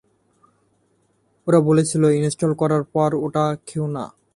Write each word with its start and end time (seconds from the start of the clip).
ওরা 1.47 1.59
বলেছিল 1.67 2.03
ইনস্টল 2.19 2.51
করার 2.61 2.83
পর 2.93 3.09
ওটা 3.25 3.45
খেয়ো 3.67 3.87
না। 3.95 4.05